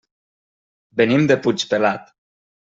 Venim 1.03 1.29
de 1.33 1.39
Puigpelat. 1.45 2.13